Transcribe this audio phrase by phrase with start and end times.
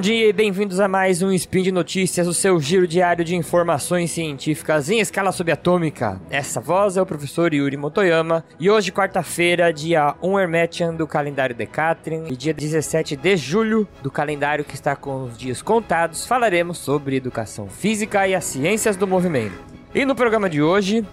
[0.00, 3.36] Bom dia e bem-vindos a mais um Spin de Notícias, o seu giro diário de
[3.36, 6.18] informações científicas em escala subatômica.
[6.30, 11.54] Essa voz é o professor Yuri Motoyama e hoje, quarta-feira, dia 1 Hermetian do calendário
[11.54, 16.78] Decatrian e dia 17 de julho do calendário que está com os dias contados, falaremos
[16.78, 19.62] sobre educação física e as ciências do movimento.
[19.94, 21.06] E no programa de hoje,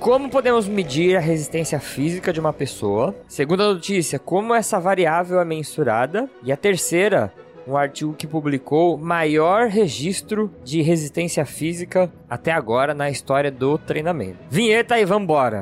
[0.00, 3.14] como podemos medir a resistência física de uma pessoa?
[3.28, 6.28] Segunda notícia, como essa variável é mensurada?
[6.42, 7.32] E a terceira,
[7.66, 14.38] um artigo que publicou maior registro de resistência física até agora na história do treinamento.
[14.50, 15.60] Vinheta e vambora!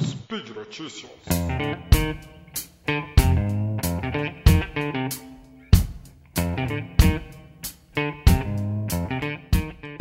[0.00, 1.10] Speed Notícias.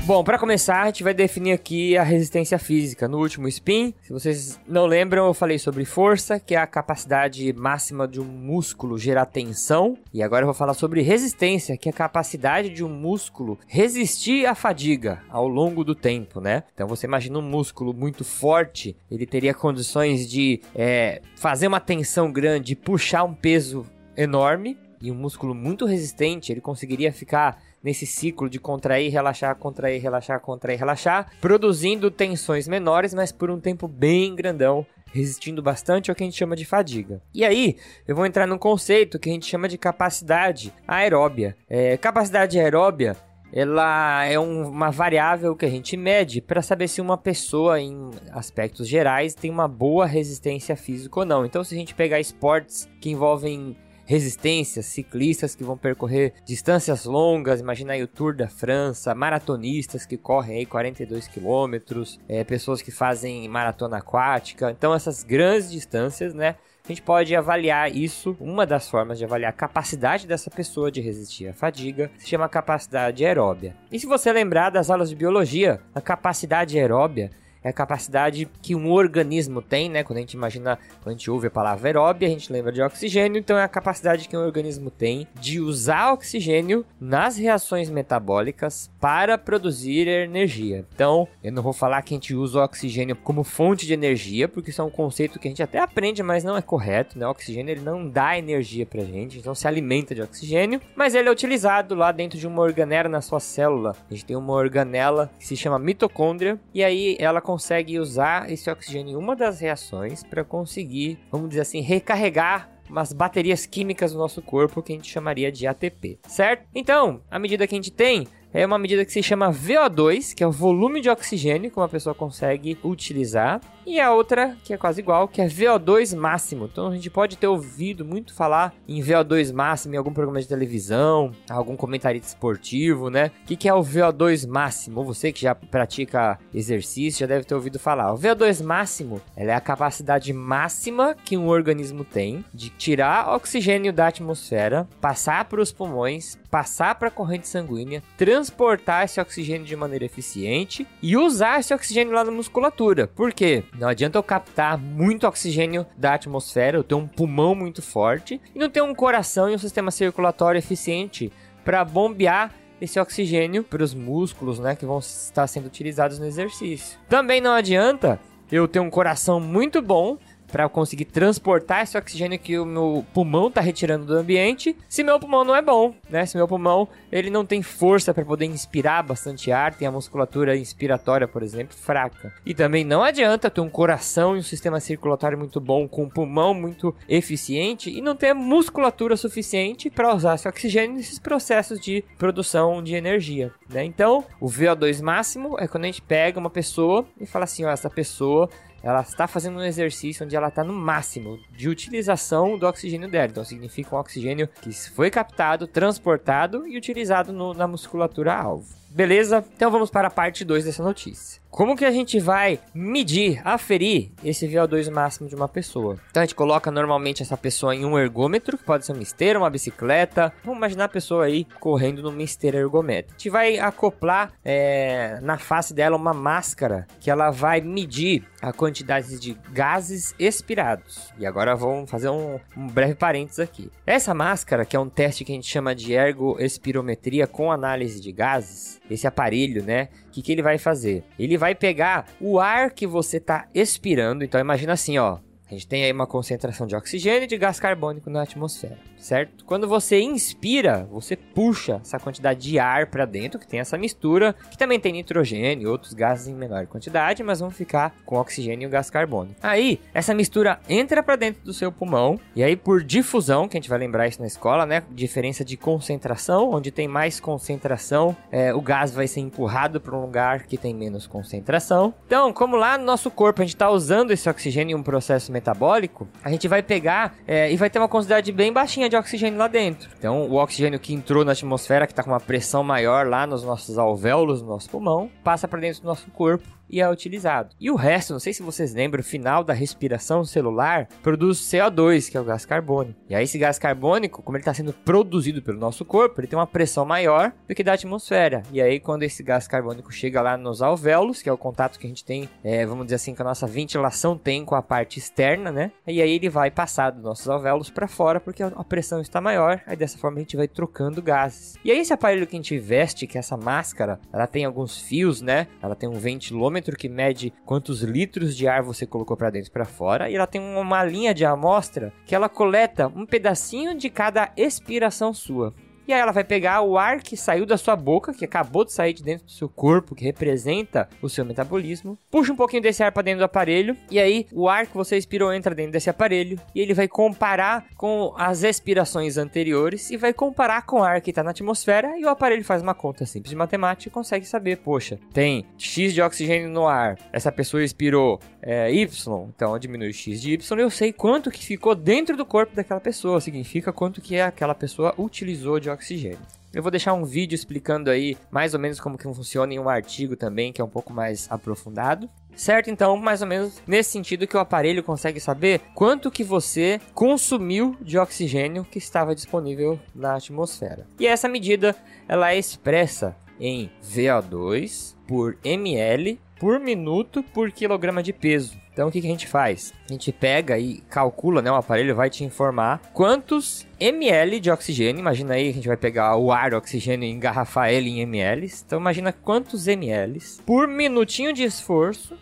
[0.09, 3.07] Bom, para começar, a gente vai definir aqui a resistência física.
[3.07, 7.53] No último spin, se vocês não lembram, eu falei sobre força, que é a capacidade
[7.53, 9.95] máxima de um músculo gerar tensão.
[10.11, 14.47] E agora eu vou falar sobre resistência, que é a capacidade de um músculo resistir
[14.47, 16.63] à fadiga ao longo do tempo, né?
[16.73, 22.31] Então você imagina um músculo muito forte, ele teria condições de é, fazer uma tensão
[22.31, 23.85] grande, puxar um peso
[24.17, 24.75] enorme.
[25.01, 30.39] E um músculo muito resistente, ele conseguiria ficar nesse ciclo de contrair, relaxar, contrair, relaxar,
[30.39, 36.23] contrair, relaxar, produzindo tensões menores, mas por um tempo bem grandão, resistindo bastante ao que
[36.23, 37.21] a gente chama de fadiga.
[37.33, 41.55] E aí, eu vou entrar num conceito que a gente chama de capacidade aeróbia.
[41.67, 43.15] É, capacidade aeróbia
[43.51, 48.11] ela é um, uma variável que a gente mede para saber se uma pessoa, em
[48.31, 51.45] aspectos gerais, tem uma boa resistência física ou não.
[51.45, 53.75] Então, se a gente pegar esportes que envolvem
[54.09, 60.17] resistências, ciclistas que vão percorrer distâncias longas, imagina aí o Tour da França, maratonistas que
[60.17, 64.71] correm aí 42 quilômetros, é, pessoas que fazem maratona aquática.
[64.71, 66.55] Então essas grandes distâncias, né?
[66.83, 68.35] A gente pode avaliar isso.
[68.39, 72.49] Uma das formas de avaliar a capacidade dessa pessoa de resistir à fadiga se chama
[72.49, 73.75] capacidade aeróbia.
[73.91, 77.29] E se você lembrar das aulas de biologia, a capacidade aeróbia
[77.63, 80.03] é a capacidade que um organismo tem, né?
[80.03, 82.81] Quando a gente imagina, quando a gente ouve a palavra aeróbia, a gente lembra de
[82.81, 88.89] oxigênio, então é a capacidade que um organismo tem de usar oxigênio nas reações metabólicas
[88.99, 90.85] para produzir energia.
[90.93, 94.47] Então, eu não vou falar que a gente usa o oxigênio como fonte de energia,
[94.47, 97.27] porque isso é um conceito que a gente até aprende, mas não é correto, né?
[97.27, 101.27] O oxigênio ele não dá energia pra gente, então se alimenta de oxigênio, mas ele
[101.27, 103.95] é utilizado lá dentro de uma organela na sua célula.
[104.09, 108.69] A gente tem uma organela que se chama mitocôndria, e aí ela consegue usar esse
[108.69, 114.19] oxigênio em uma das reações para conseguir, vamos dizer assim, recarregar umas baterias químicas no
[114.19, 116.67] nosso corpo que a gente chamaria de ATP, certo?
[116.75, 120.43] Então, à medida que a gente tem é uma medida que se chama VO2, que
[120.43, 124.77] é o volume de oxigênio que uma pessoa consegue utilizar, e a outra, que é
[124.77, 126.69] quase igual, que é VO2 máximo.
[126.71, 130.47] Então a gente pode ter ouvido muito falar em VO2 máximo em algum programa de
[130.47, 133.31] televisão, algum comentarista esportivo, né?
[133.43, 135.03] O que, é o VO2 máximo?
[135.03, 138.13] Você que já pratica exercício já deve ter ouvido falar.
[138.13, 144.07] O VO2 máximo é a capacidade máxima que um organismo tem de tirar oxigênio da
[144.07, 148.03] atmosfera, passar para os pulmões, passar para a corrente sanguínea,
[148.39, 153.07] transportar esse oxigênio de maneira eficiente e usar esse oxigênio lá na musculatura.
[153.07, 153.63] Por quê?
[153.77, 158.57] Não adianta eu captar muito oxigênio da atmosfera, eu tenho um pulmão muito forte e
[158.57, 161.31] não ter um coração e um sistema circulatório eficiente
[161.65, 166.97] para bombear esse oxigênio para os músculos, né, que vão estar sendo utilizados no exercício.
[167.09, 168.17] Também não adianta
[168.49, 170.17] eu ter um coração muito bom
[170.51, 175.19] para conseguir transportar esse oxigênio que o meu pulmão está retirando do ambiente, se meu
[175.19, 176.25] pulmão não é bom, né?
[176.25, 180.55] Se meu pulmão ele não tem força para poder inspirar bastante ar, tem a musculatura
[180.57, 182.33] inspiratória, por exemplo, fraca.
[182.45, 186.09] E também não adianta ter um coração e um sistema circulatório muito bom, com um
[186.09, 192.03] pulmão muito eficiente e não ter musculatura suficiente para usar esse oxigênio nesses processos de
[192.17, 193.83] produção de energia, né?
[193.83, 197.69] Então, o VO2 máximo é quando a gente pega uma pessoa e fala assim, ó,
[197.69, 198.49] essa pessoa
[198.81, 203.27] ela está fazendo um exercício onde ela está no máximo de utilização do oxigênio dela.
[203.27, 208.79] Então significa um oxigênio que foi captado, transportado e utilizado no, na musculatura alvo.
[208.89, 209.45] Beleza?
[209.55, 211.39] Então vamos para a parte 2 dessa notícia.
[211.49, 215.97] Como que a gente vai medir, aferir esse VO2 máximo de uma pessoa?
[216.11, 219.39] Então a gente coloca normalmente essa pessoa em um ergômetro, que pode ser uma esteira,
[219.39, 220.31] uma bicicleta.
[220.43, 223.15] Vamos imaginar a pessoa aí correndo numa esteira ergométrica.
[223.15, 228.53] A gente vai acoplar é, na face dela uma máscara que ela vai medir a
[228.53, 231.11] quantidade de gases expirados.
[231.17, 233.71] E agora vamos fazer um, um breve parênteses aqui.
[233.85, 238.11] Essa máscara, que é um teste que a gente chama de ergoespirometria com análise de
[238.11, 239.89] gases, esse aparelho, né?
[240.07, 241.03] O que, que ele vai fazer?
[241.17, 244.23] Ele vai pegar o ar que você está expirando.
[244.23, 245.19] Então imagina assim, ó.
[245.49, 248.77] A gente tem aí uma concentração de oxigênio e de gás carbônico na atmosfera.
[248.99, 249.45] Certo?
[249.45, 254.35] Quando você inspira, você puxa essa quantidade de ar para dentro, que tem essa mistura,
[254.51, 258.67] que também tem nitrogênio e outros gases em menor quantidade, mas vão ficar com oxigênio
[258.67, 259.39] e gás carbônico.
[259.41, 263.59] Aí, essa mistura entra para dentro do seu pulmão, e aí por difusão, que a
[263.59, 264.83] gente vai lembrar isso na escola, né?
[264.91, 270.01] Diferença de concentração, onde tem mais concentração, é, o gás vai ser empurrado para um
[270.01, 271.93] lugar que tem menos concentração.
[272.05, 275.31] Então, como lá no nosso corpo a gente está usando esse oxigênio em um processo
[275.31, 279.39] metabólico, a gente vai pegar é, e vai ter uma quantidade bem baixinha de oxigênio
[279.39, 279.89] lá dentro.
[279.97, 283.43] Então, o oxigênio que entrou na atmosfera, que está com uma pressão maior lá nos
[283.43, 287.55] nossos alvéolos, no nosso pulmão, passa para dentro do nosso corpo e é utilizado.
[287.59, 292.09] E o resto, não sei se vocês lembram, o final da respiração celular produz CO2,
[292.09, 292.99] que é o gás carbônico.
[293.09, 296.37] E aí esse gás carbônico, como ele está sendo produzido pelo nosso corpo, ele tem
[296.37, 298.43] uma pressão maior do que da atmosfera.
[298.51, 301.87] E aí quando esse gás carbônico chega lá nos alvéolos, que é o contato que
[301.87, 304.99] a gente tem, é, vamos dizer assim, que a nossa ventilação tem com a parte
[304.99, 305.71] externa, né?
[305.87, 309.61] E aí ele vai passar dos nossos alvéolos para fora, porque a pressão está maior.
[309.65, 311.55] Aí dessa forma a gente vai trocando gases.
[311.63, 314.79] E aí esse aparelho que a gente veste, que é essa máscara, ela tem alguns
[314.79, 315.47] fios, né?
[315.61, 319.49] Ela tem um ventilômetro termômetro que mede quantos litros de ar você colocou para dentro
[319.49, 323.75] e para fora, e ela tem uma linha de amostra que ela coleta um pedacinho
[323.75, 325.53] de cada expiração sua.
[325.89, 328.71] E aí ela vai pegar o ar que saiu da sua boca, que acabou de
[328.71, 332.83] sair de dentro do seu corpo, que representa o seu metabolismo, puxa um pouquinho desse
[332.83, 335.89] ar para dentro do aparelho, e aí o ar que você expirou entra dentro desse
[335.89, 341.01] aparelho, e ele vai comparar com as expirações anteriores e vai comparar com o ar
[341.01, 344.27] que está na atmosfera, e o aparelho faz uma conta simples de matemática e consegue
[344.27, 349.91] saber, poxa, tem X de oxigênio no ar, essa pessoa expirou é, Y, então diminui
[349.91, 353.99] X de Y, eu sei quanto que ficou dentro do corpo daquela pessoa, significa quanto
[353.99, 356.19] que aquela pessoa utilizou de oxigênio oxigênio.
[356.53, 359.69] Eu vou deixar um vídeo explicando aí mais ou menos como que funciona em um
[359.69, 362.09] artigo também, que é um pouco mais aprofundado.
[362.35, 362.69] Certo?
[362.69, 367.75] Então, mais ou menos nesse sentido que o aparelho consegue saber quanto que você consumiu
[367.81, 370.87] de oxigênio que estava disponível na atmosfera.
[370.99, 371.75] E essa medida,
[372.07, 378.57] ela é expressa em VO2 por ml por minuto por quilograma de peso.
[378.71, 379.73] Então o que, que a gente faz?
[379.89, 381.51] A gente pega e calcula, né?
[381.51, 385.01] O aparelho vai te informar quantos ml de oxigênio.
[385.01, 388.49] Imagina aí, a gente vai pegar o ar, o oxigênio e engarrafar ele em ml.
[388.65, 392.17] Então imagina quantos ml por minutinho de esforço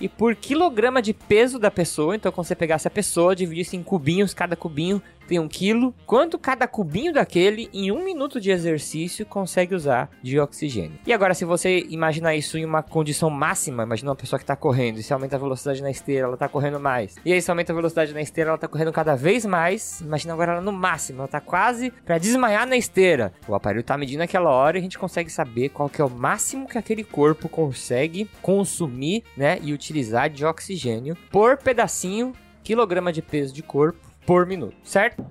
[0.00, 2.16] e por quilograma de peso da pessoa.
[2.16, 6.36] Então, quando você pegasse a pessoa, dividisse em cubinhos, cada cubinho tem um quilo, quanto
[6.36, 10.98] cada cubinho daquele, em um minuto de exercício, consegue usar de oxigênio.
[11.06, 14.56] E agora, se você imaginar isso em uma condição máxima, imagina uma pessoa que está
[14.56, 17.14] correndo, e se aumenta a velocidade na esteira, ela está correndo mais.
[17.24, 20.00] E aí, se aumenta a velocidade na esteira, ela está correndo cada vez mais.
[20.00, 23.32] Imagina agora ela no máximo, ela está quase para desmaiar na esteira.
[23.46, 26.10] O aparelho está medindo aquela hora e a gente consegue saber qual que é o
[26.10, 32.32] máximo que aquele corpo consegue consumir, né, e utilizar de oxigênio por pedacinho,
[32.64, 35.24] quilograma de peso de corpo por minuto, certo?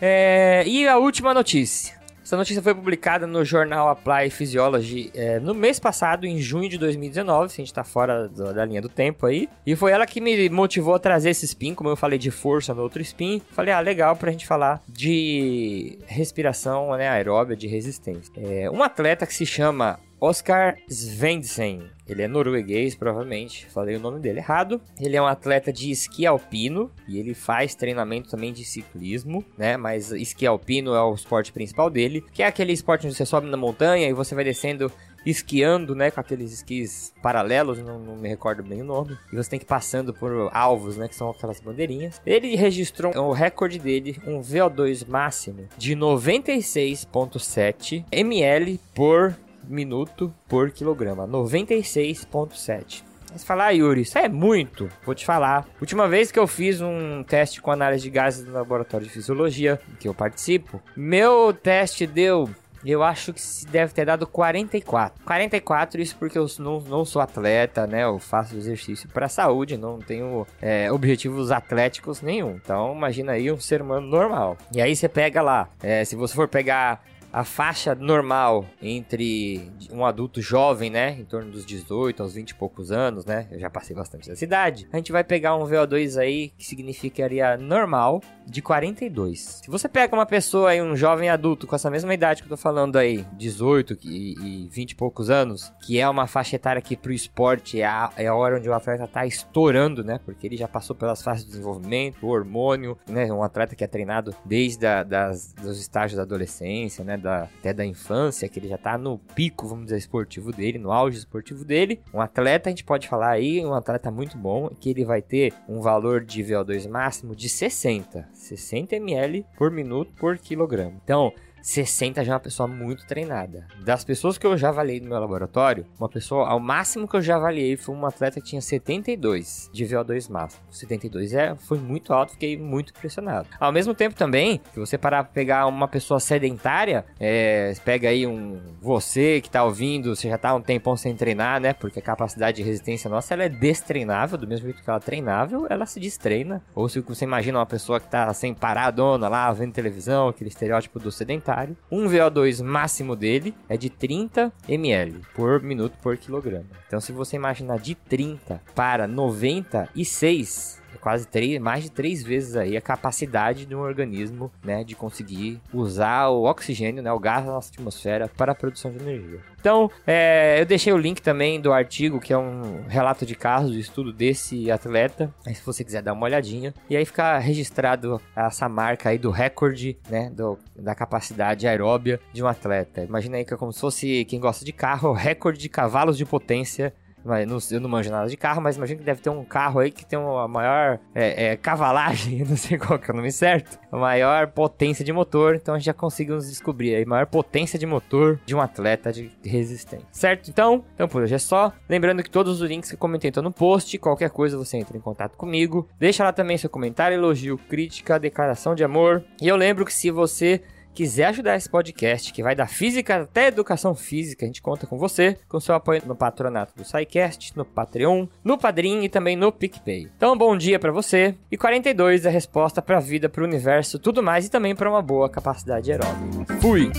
[0.00, 1.98] É, e a última notícia.
[2.28, 6.76] Essa notícia foi publicada no jornal Apply Physiology é, no mês passado, em junho de
[6.76, 7.50] 2019.
[7.50, 9.48] Se a gente tá fora do, da linha do tempo aí.
[9.64, 12.74] E foi ela que me motivou a trazer esse spin, como eu falei de força
[12.74, 13.40] no outro spin.
[13.52, 18.30] Falei, ah, legal pra gente falar de respiração né, aeróbia, de resistência.
[18.36, 21.90] É, um atleta que se chama Oscar Svendsen.
[22.06, 23.66] Ele é norueguês, provavelmente.
[23.66, 24.80] Falei o nome dele errado.
[24.98, 29.76] Ele é um atleta de esqui alpino e ele faz treinamento também de ciclismo, né?
[29.76, 33.48] Mas esqui alpino é o esporte principal dele, que é aquele esporte onde você sobe
[33.48, 34.90] na montanha e você vai descendo
[35.26, 39.16] esquiando, né, com aqueles esquis paralelos, não, não, me recordo bem o nome.
[39.32, 42.20] E você tem que ir passando por alvos, né, que são aquelas bandeirinhas.
[42.24, 49.36] Ele registrou o recorde dele, um VO2 máximo de 96.7 ml por
[49.68, 53.04] minuto por quilograma, 96,7.
[53.30, 54.88] Mas falar, ah, Yuri, isso é muito.
[55.04, 55.68] Vou te falar.
[55.80, 59.78] Última vez que eu fiz um teste com análise de gases no laboratório de fisiologia,
[60.00, 62.48] que eu participo, meu teste deu
[62.84, 65.24] eu acho que deve ter dado 44.
[65.24, 68.04] 44, isso porque eu não, não sou atleta, né?
[68.04, 72.52] Eu faço exercício para saúde, não tenho é, objetivos atléticos nenhum.
[72.52, 74.56] Então, imagina aí um ser humano normal.
[74.72, 77.02] E aí você pega lá, é, se você for pegar
[77.38, 82.54] a faixa normal entre um adulto jovem, né, em torno dos 18 aos 20 e
[82.56, 86.18] poucos anos, né, eu já passei bastante dessa idade, a gente vai pegar um VO2
[86.18, 89.60] aí que significaria normal de 42.
[89.62, 92.56] Se você pega uma pessoa aí, um jovem adulto com essa mesma idade que eu
[92.56, 96.82] tô falando aí, 18 e, e 20 e poucos anos, que é uma faixa etária
[96.82, 100.44] que pro esporte é a, é a hora onde o atleta tá estourando, né, porque
[100.44, 104.84] ele já passou pelas fases de desenvolvimento, hormônio, né, um atleta que é treinado desde
[104.86, 108.96] a, das, dos estágios da adolescência, né, da, até da infância, que ele já tá
[108.96, 112.00] no pico, vamos dizer, esportivo dele, no auge esportivo dele.
[112.12, 115.52] Um atleta, a gente pode falar aí, um atleta muito bom, que ele vai ter
[115.68, 120.94] um valor de VO2 máximo de 60, 60 ml por minuto por quilograma.
[121.04, 121.32] Então,
[121.62, 123.66] 60 já é uma pessoa muito treinada.
[123.84, 127.22] Das pessoas que eu já avaliei no meu laboratório, uma pessoa, ao máximo que eu
[127.22, 130.62] já avaliei foi um atleta que tinha 72 de VO2 máximo.
[130.70, 133.48] 72 é, foi muito alto, fiquei muito impressionado.
[133.58, 138.26] Ao mesmo tempo também, se você parar pra pegar uma pessoa sedentária, é, pega aí
[138.26, 141.72] um você que tá ouvindo, você já tá um tempão sem treinar, né?
[141.72, 145.02] Porque a capacidade de resistência nossa ela é destreinável, do mesmo jeito que ela é
[145.02, 146.62] treinável, ela se destreina.
[146.74, 150.98] Ou se você imagina uma pessoa que tá sem paradona lá, vendo televisão, aquele estereótipo
[150.98, 151.47] do sedentário,
[151.90, 156.66] um VO2 máximo dele é de 30 ml por minuto por quilograma.
[156.86, 162.56] Então, se você imaginar de 30 para 96 é quase três, mais de três vezes
[162.56, 167.44] aí a capacidade de um organismo, né, de conseguir usar o oxigênio, né, o gás
[167.44, 169.40] da nossa atmosfera para a produção de energia.
[169.60, 173.72] Então, é, eu deixei o link também do artigo, que é um relato de casos,
[173.72, 175.34] de estudo desse atleta.
[175.44, 176.72] Aí, se você quiser dar uma olhadinha.
[176.88, 182.42] E aí fica registrado essa marca aí do recorde, né, do, da capacidade aeróbia de
[182.42, 183.02] um atleta.
[183.02, 186.24] Imagina aí que é como se fosse, quem gosta de carro, recorde de cavalos de
[186.24, 186.94] potência
[187.24, 189.90] mas eu não manjo nada de carro, mas imagino que deve ter um carro aí
[189.90, 193.78] que tem uma maior é, é, cavalagem, não sei qual que é o nome certo,
[193.90, 195.54] a maior potência de motor.
[195.54, 199.30] Então a gente já conseguimos descobrir aí maior potência de motor de um atleta de
[199.44, 200.48] resistência, certo?
[200.48, 201.72] Então, então por hoje é só.
[201.88, 203.98] Lembrando que todos os links que eu comentei estão no post.
[203.98, 205.88] Qualquer coisa você entra em contato comigo.
[205.98, 209.24] Deixa lá também seu comentário, elogio, crítica, declaração de amor.
[209.40, 210.62] E eu lembro que se você
[210.98, 214.98] quiser ajudar esse podcast, que vai da física até educação física, a gente conta com
[214.98, 219.52] você, com seu apoio no patronato do SciCast, no Patreon, no Padrim e também no
[219.52, 220.10] PicPay.
[220.16, 221.36] Então, bom dia para você.
[221.52, 224.74] E 42 é a resposta para a vida, para o universo, tudo mais e também
[224.74, 226.56] para uma boa capacidade aeróbica.
[226.60, 226.90] Fui!